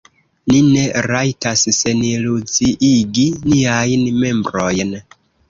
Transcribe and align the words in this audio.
Ni 0.51 0.61
ne 0.67 0.85
rajtas 1.11 1.65
seniluziigi 1.81 3.27
niajn 3.53 4.09
membrojn! 4.25 4.99